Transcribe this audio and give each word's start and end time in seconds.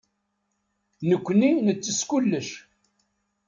Nekkni 1.09 1.51
nettess 1.65 2.01
kullec. 2.09 2.49